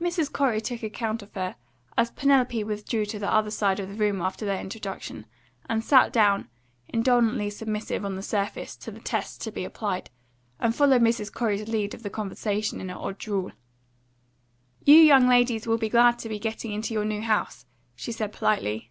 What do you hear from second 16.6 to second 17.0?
into